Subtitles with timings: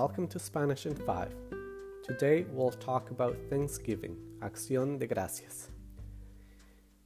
[0.00, 1.28] welcome to Spanish in 5.
[2.02, 5.68] Today we'll talk about Thanksgiving, Acción de Gracias.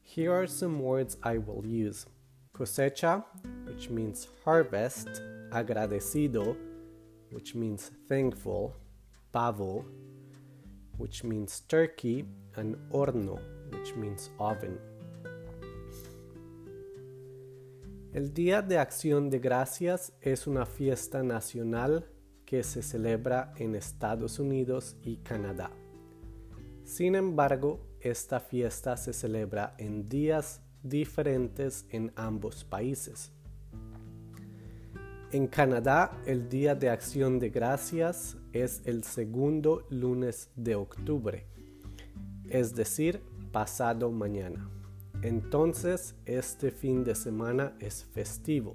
[0.01, 2.07] Here are some words I will use
[2.57, 3.25] cosecha,
[3.65, 5.09] which means harvest,
[5.51, 6.57] agradecido,
[7.33, 8.77] which means thankful,
[9.33, 9.85] pavo,
[10.97, 12.25] which means turkey,
[12.55, 14.79] and horno, which means oven.
[18.15, 22.05] El Día de Acción de Gracias es una fiesta nacional
[22.47, 25.71] que se celebra en Estados Unidos y Canadá.
[26.85, 33.33] Sin embargo, esta fiesta se celebra en días diferentes en ambos países.
[35.33, 41.47] En Canadá, el Día de Acción de Gracias es el segundo lunes de octubre,
[42.49, 44.71] es decir, pasado mañana.
[45.23, 48.75] Entonces, este fin de semana es festivo.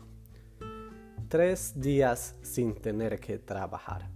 [1.29, 4.09] Tres días sin tener que trabajar.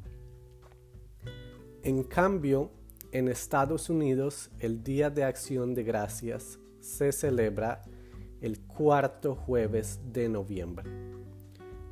[1.84, 2.72] En cambio,
[3.12, 7.84] en Estados Unidos, el Día de Acción de Gracias se celebra
[8.42, 10.90] el cuarto jueves de noviembre.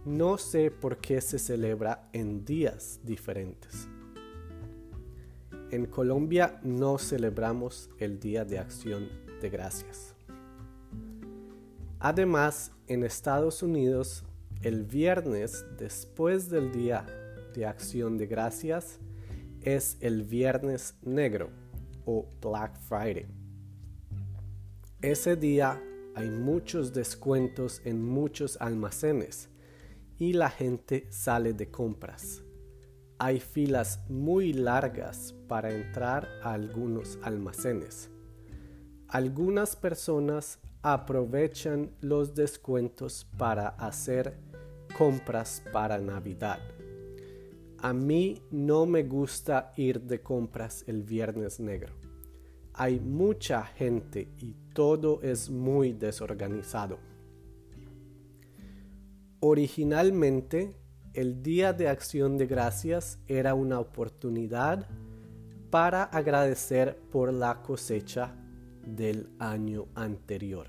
[0.05, 3.88] No sé por qué se celebra en días diferentes.
[5.69, 9.08] En Colombia no celebramos el Día de Acción
[9.39, 10.16] de Gracias.
[12.00, 14.25] Además, en Estados Unidos,
[14.63, 17.05] el viernes después del Día
[17.55, 18.99] de Acción de Gracias
[19.61, 21.49] es el Viernes Negro
[22.05, 23.25] o Black Friday.
[25.01, 25.81] Ese día
[26.13, 29.49] hay muchos descuentos en muchos almacenes
[30.19, 32.43] y la gente sale de compras.
[33.17, 38.11] Hay filas muy largas para entrar a algunos almacenes.
[39.07, 44.50] Algunas personas aprovechan los descuentos para hacer
[44.97, 46.59] compras para Navidad.
[47.79, 51.94] A mí no me gusta ir de compras el viernes negro.
[52.74, 57.00] Hay mucha gente y todo es muy desorganizado.
[59.40, 60.75] Originalmente,
[61.13, 64.88] el Día de Acción de Gracias era una oportunidad
[65.72, 68.35] para agradecer por la cosecha
[68.85, 70.68] del año anterior.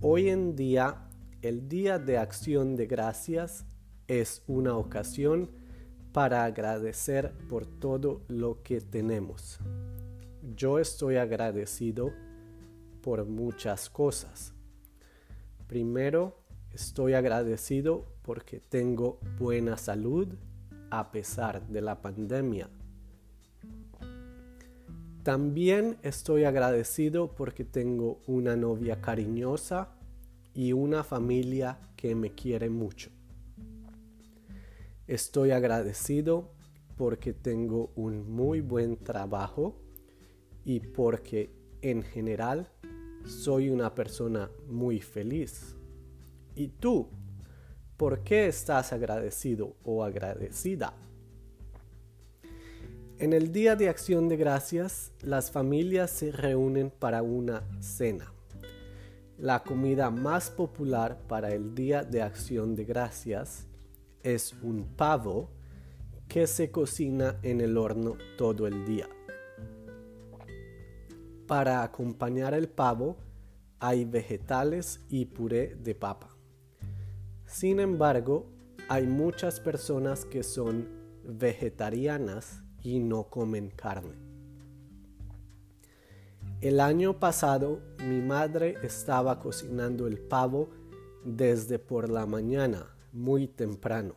[0.00, 1.09] Hoy en día,
[1.42, 3.64] el Día de Acción de Gracias
[4.08, 5.50] es una ocasión
[6.12, 9.58] para agradecer por todo lo que tenemos.
[10.54, 12.12] Yo estoy agradecido
[13.02, 14.52] por muchas cosas.
[15.66, 16.36] Primero,
[16.72, 20.28] estoy agradecido porque tengo buena salud
[20.90, 22.68] a pesar de la pandemia.
[25.22, 29.99] También estoy agradecido porque tengo una novia cariñosa
[30.54, 33.10] y una familia que me quiere mucho.
[35.06, 36.52] Estoy agradecido
[36.96, 39.80] porque tengo un muy buen trabajo
[40.64, 41.50] y porque
[41.82, 42.68] en general
[43.24, 45.74] soy una persona muy feliz.
[46.54, 47.08] ¿Y tú?
[47.96, 50.94] ¿Por qué estás agradecido o agradecida?
[53.18, 58.32] En el Día de Acción de Gracias, las familias se reúnen para una cena.
[59.40, 63.66] La comida más popular para el Día de Acción de Gracias
[64.22, 65.48] es un pavo
[66.28, 69.08] que se cocina en el horno todo el día.
[71.46, 73.16] Para acompañar el pavo
[73.78, 76.36] hay vegetales y puré de papa.
[77.46, 78.44] Sin embargo,
[78.90, 80.86] hay muchas personas que son
[81.24, 84.29] vegetarianas y no comen carne.
[86.60, 90.70] El año pasado mi madre estaba cocinando el pavo
[91.24, 94.14] desde por la mañana, muy temprano.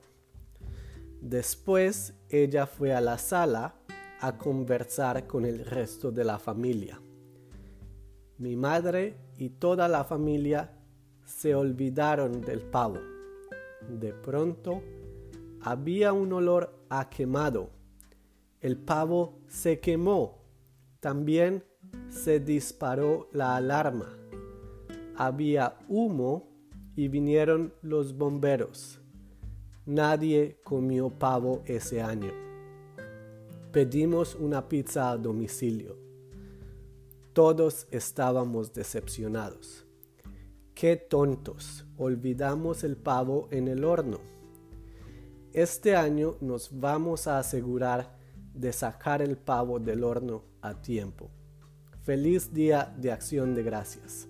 [1.21, 3.75] Después ella fue a la sala
[4.19, 6.99] a conversar con el resto de la familia.
[8.37, 10.71] Mi madre y toda la familia
[11.25, 12.99] se olvidaron del pavo.
[13.89, 14.81] De pronto
[15.61, 17.69] había un olor a quemado
[18.63, 20.41] el pavo se quemó.
[21.01, 21.65] También
[22.09, 24.17] se disparó la alarma.
[25.15, 26.47] Había humo
[26.95, 28.99] y vinieron los bomberos.
[29.85, 32.31] Nadie comió pavo ese año.
[33.71, 35.97] Pedimos una pizza a domicilio.
[37.33, 39.85] Todos estábamos decepcionados.
[40.75, 44.19] Qué tontos, olvidamos el pavo en el horno.
[45.51, 48.17] Este año nos vamos a asegurar
[48.53, 51.29] de sacar el pavo del horno a tiempo.
[52.03, 54.27] Feliz día de acción de gracias.